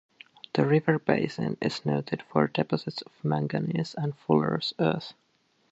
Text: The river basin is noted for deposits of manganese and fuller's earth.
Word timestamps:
The 0.53 0.65
river 0.65 0.97
basin 0.97 1.57
is 1.61 1.85
noted 1.85 2.23
for 2.23 2.47
deposits 2.47 3.03
of 3.03 3.11
manganese 3.23 3.93
and 3.95 4.17
fuller's 4.17 4.73
earth. 4.79 5.13